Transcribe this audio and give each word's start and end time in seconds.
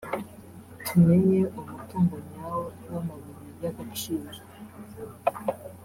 “Tumenye 0.85 1.39
umutungo 1.59 2.15
nyawo 2.27 2.61
w’amabuye 2.91 3.49
y’agaciro 3.63 4.29